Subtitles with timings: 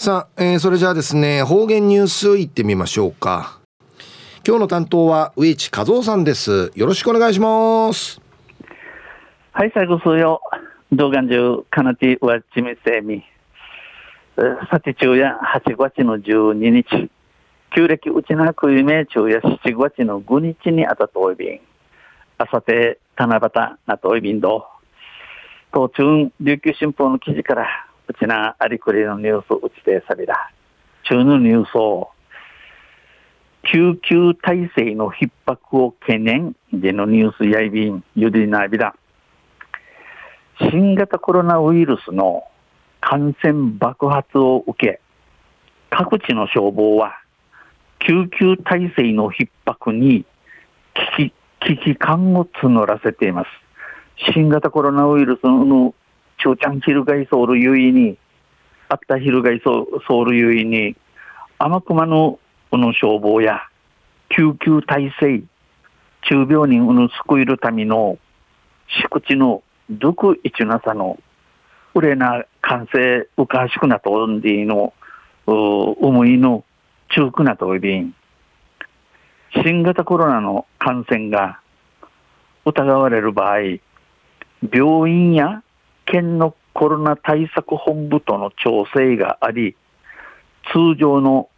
[0.00, 3.58] さあ、えー、それじゃあですね、方言ニュースいってみましょうか。
[4.46, 6.70] 今日の担当は植地和夫さんです。
[6.76, 8.20] よろしくお願いします。
[9.50, 10.40] はい、最後数よ。
[10.92, 13.24] 動画中、かなちわちみせみ。
[14.70, 17.10] さて中や8月の12日。
[17.74, 21.60] 旧暦うちなくゆめ中や7月の5日にあたといびん。
[22.38, 23.50] あさて、七夕
[23.88, 24.64] なといびんど。
[25.74, 30.50] 東中琉球新報の記事からうちなありくりのニュースうちてさびら。
[31.04, 32.10] 中のニュースを、
[33.70, 38.94] 救急体制の逼迫を懸念でのニュースやいびん、ゆりなびら。
[40.70, 42.44] 新型コロナウイルスの
[43.00, 45.00] 感染爆発を受け、
[45.90, 47.20] 各地の消防は
[48.00, 50.24] 救急体制の逼迫に
[51.16, 53.48] 危機危機感を募らせています。
[54.32, 55.94] 新型コロナウイルスの
[56.38, 58.16] 長ちゃんヒルガイソール優位に、
[58.88, 60.96] あったヒルガイソール優位に、
[61.58, 62.38] 天熊の
[62.70, 63.62] この消防や
[64.30, 65.42] 救急体制、
[66.22, 68.18] 中病人を救えるための
[69.10, 71.18] 敷地のどく一なさの、
[71.94, 74.92] うれな感染うかしくなとんでの、
[75.46, 76.64] 思いの
[77.08, 78.14] 中くなといびん。
[79.64, 81.60] 新型コロナの感染が
[82.66, 83.58] 疑われる場合、
[84.70, 85.62] 病院や
[86.10, 89.76] 県のコロナ対策本部との調整があり、
[90.72, 91.48] 通常の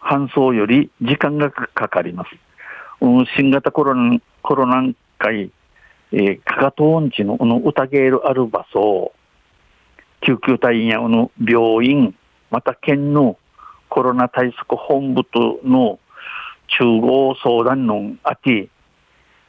[0.00, 2.30] 搬送より時間がかかります。
[3.36, 5.50] 新型コロナコロナ会、
[6.12, 9.12] えー、かかとんちののうたげるある場所、
[10.22, 12.14] 救急隊員やの病院、
[12.50, 13.38] また県の
[13.88, 15.98] コロナ対策本部との
[16.68, 18.68] 中合相談のあて、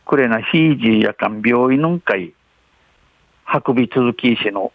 [0.06, 2.34] くれなひいじやかん病院の会、
[3.54, 4.72] 運び続きしの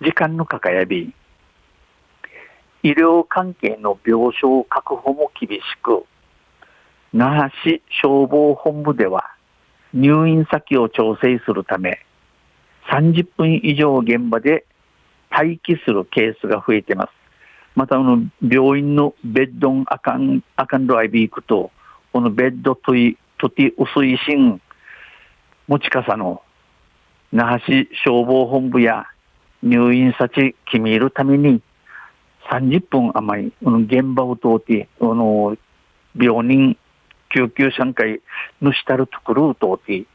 [0.00, 1.12] 時間のかかやび、
[2.82, 6.06] 医療関係の病床確保も厳しく、
[7.12, 9.30] 那覇市消防本部では
[9.92, 11.98] 入院先を調整するため、
[12.90, 14.64] 30分以上現場で
[15.30, 17.10] 待機するケースが増えています。
[17.74, 21.70] また、あの病院のベッドンアカン、アカンドアイビークと、
[22.14, 24.62] このベッドとい、とて薄い芯、
[25.68, 26.40] 持ち傘の
[27.32, 29.06] 那覇市消防本部や
[29.62, 31.60] 入院先決めるために
[32.50, 35.56] 30分余り、この現場を通って、この
[36.16, 36.76] 病人、
[37.34, 38.20] 救急車会
[38.62, 40.06] のしたるところを通って、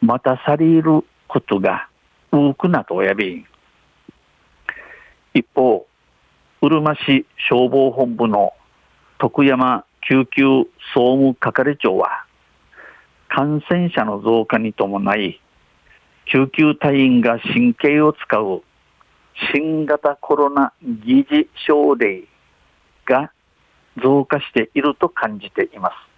[0.00, 1.88] 待たされることが
[2.32, 3.44] 多くなとやび。
[5.34, 5.86] 一方、
[6.62, 8.54] うるま市消防本部の
[9.18, 10.44] 徳山救急
[10.94, 12.24] 総務係長は、
[13.28, 15.40] 感染者の増加に伴い、
[16.26, 18.62] 救急隊員が神経を使う
[19.52, 22.24] 新型コロナ疑似症例
[23.04, 23.32] が
[24.02, 26.14] 増加していると感じています。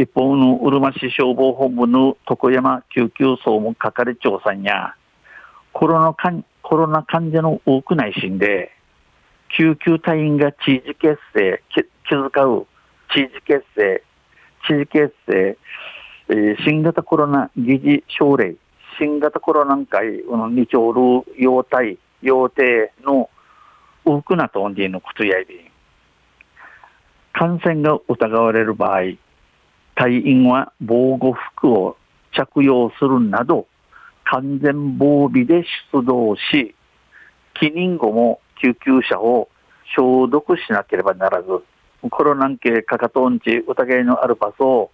[0.00, 4.94] 一方のうるま市消防本部の徳山救急総務係長さんや
[5.72, 6.44] コロナ患
[7.30, 8.70] 者の多くないしんで
[9.56, 12.66] 救急隊員が地域結成気遣う
[13.12, 14.02] 地域結成
[14.68, 15.58] 地域結成、
[16.28, 18.54] えー、新型コロナ疑似症例
[18.98, 23.30] 新型コロナ会の二丁ル様態要定の
[24.04, 25.68] 多くなとんでのことやいび。
[27.32, 29.02] 感染が疑われる場合
[29.94, 31.96] 隊員は防護服を
[32.32, 33.66] 着用するなど
[34.24, 36.74] 完全防備で出動し
[37.60, 39.48] 帰任後も救急車を
[39.96, 41.48] 消毒しなければならず
[42.10, 44.90] コロナ系かかとんち疑いのある場所を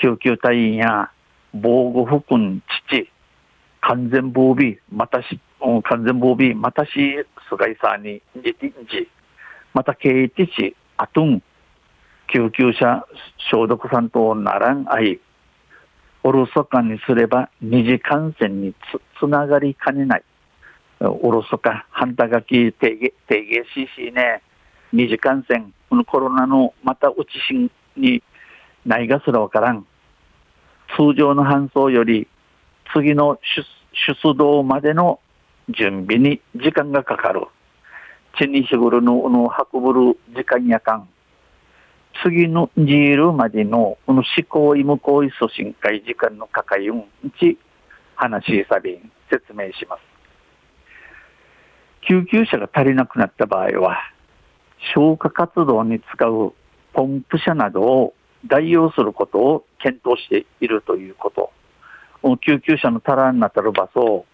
[0.00, 1.10] 救急隊員や
[1.54, 3.08] 防護服ん父
[3.88, 6.90] 完全防備、またし、完全防備、またし、
[7.48, 9.08] 菅井さんに、じてんじ、
[9.72, 11.40] また、けいてち、あとん、
[12.32, 13.06] 救急車
[13.50, 15.20] 消毒さんとならんあい、
[16.24, 20.24] おろそかにすれば二次感染につつながりかねない。
[20.98, 24.42] おろそか、反対書き、定義、定義ししね、
[24.92, 28.20] 二次感染、このコロナのまたうちしんに
[28.84, 29.86] ないがすらわからん。
[30.96, 32.26] 通常の搬送より
[32.96, 33.38] 次の
[33.92, 35.20] 出動までの
[35.68, 37.42] 準備に時間がかかる。
[38.38, 41.08] 地にしぐるのの運ぶる時間やかん。
[42.22, 47.04] 次のジールまでのこの思考意向こういそ深海時間のかかいん
[47.38, 47.58] ち
[48.14, 50.00] 話しさびん説明します。
[52.08, 53.98] 救急車が足りなくなった場合は
[54.94, 56.54] 消火活動に使う
[56.94, 58.14] ポンプ車などを
[58.46, 61.50] 代用することを検討しているということ。
[62.36, 64.26] 救急車の足らんなったる場所を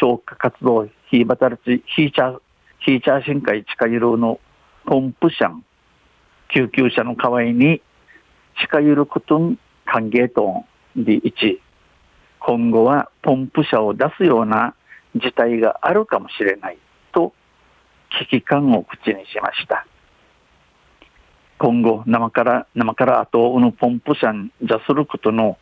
[0.00, 2.38] 消火活動、火働き、火ちゃ、
[2.80, 4.40] ヒーチャー深海近ゆるの
[4.86, 5.50] ポンプ車
[6.54, 7.82] 救急車の代わりに
[8.60, 10.64] 近ゆることん歓迎と
[10.96, 11.58] んで1
[12.40, 14.74] 今後はポンプ車を出すような
[15.14, 16.78] 事態があるかもしれない
[17.12, 17.32] と
[18.20, 19.86] 危機感を口にしました。
[21.58, 25.58] 今後、生から、生から後をのポンプ車にじゃすることの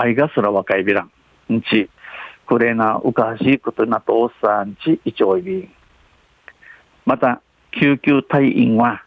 [0.00, 1.08] 愛がすら若いびら
[1.50, 1.52] ん。
[1.52, 1.90] んち、
[2.46, 5.70] くれなうかはしいことなとおっさんちいちょいびん。
[7.04, 7.42] また、
[7.72, 9.02] 救急隊員は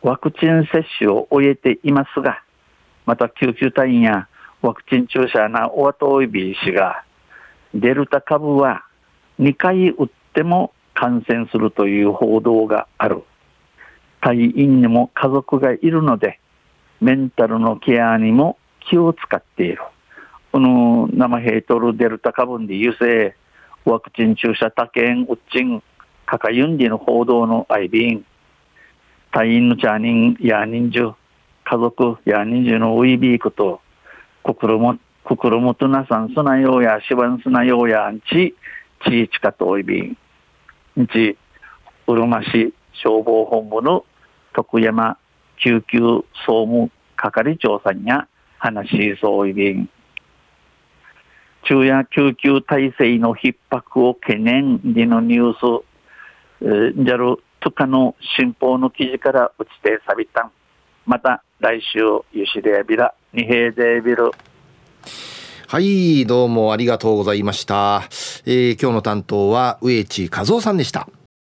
[0.00, 2.42] ワクチン接種を終えていますが、
[3.04, 4.26] また救急隊員や
[4.62, 7.04] ワクチン注射なおわといびしが、
[7.74, 8.86] デルタ株は
[9.38, 13.24] 2回打っても感染するという報道がある。
[14.22, 16.40] 隊員にも家族がいるので、
[17.02, 19.82] メンタルのケアにも気を使っている。
[20.54, 23.34] この生ヘイトルデルタ株で優勢、
[23.84, 25.82] ワクチン注射他県ウッチン、
[26.26, 28.24] カカユンディの報道の愛便、
[29.32, 31.16] 隊員のチャーニンや人数、
[31.64, 33.80] 家族や人数のウイビークと、
[34.44, 38.54] 心も、心もとなさんすなようや、しばんすなようやんち、
[39.04, 40.16] ちいちかとおいびん。
[41.00, 41.36] んち、
[42.06, 42.72] うるま市
[43.02, 44.04] 消防本部の
[44.54, 45.18] 徳山
[45.56, 45.98] 救急
[46.46, 48.28] 総務係長さんや
[48.60, 49.88] 話しそういびん。
[51.66, 55.84] 昼夜救急体制の逼迫を懸念でのニュース、
[56.60, 60.52] えー、じゃるとかの新報の記事から打ちてさびたん。
[61.06, 61.98] また来週、
[62.32, 64.30] ゆしでびら、にへでびる。
[65.66, 68.02] はい、どうもありがとうございました。
[68.46, 71.08] えー、今日の担当は植地和夫さんでした。